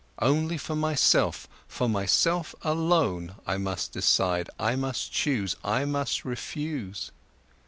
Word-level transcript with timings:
Only 0.19 0.57
for 0.57 0.75
myself, 0.75 1.47
for 1.67 1.87
myself 1.87 2.55
alone, 2.63 3.35
I 3.45 3.57
must 3.59 3.91
decide, 3.91 4.49
I 4.57 4.75
must 4.75 5.11
chose, 5.13 5.55
I 5.63 5.85
must 5.85 6.25
refuse. 6.25 7.11